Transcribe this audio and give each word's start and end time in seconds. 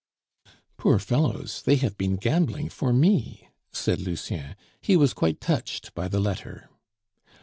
"Poor 0.77 0.97
fellows! 0.97 1.61
They 1.61 1.75
have 1.75 1.95
been 1.95 2.15
gambling 2.15 2.69
for 2.69 2.91
me," 2.91 3.49
said 3.71 4.01
Lucien; 4.01 4.55
he 4.81 4.97
was 4.97 5.13
quite 5.13 5.39
touched 5.39 5.93
by 5.93 6.07
the 6.07 6.19
letter. 6.19 6.67